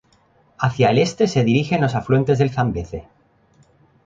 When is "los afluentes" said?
1.81-2.39